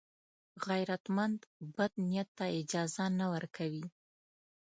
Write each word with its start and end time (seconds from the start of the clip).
غیرتمند 0.67 1.39
بد 1.75 1.91
نیت 2.07 2.29
ته 2.37 2.45
اجازه 2.59 3.05
نه 3.19 3.25
ورکوي 3.33 3.85